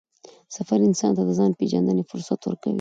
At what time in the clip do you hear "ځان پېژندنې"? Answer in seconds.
1.39-2.03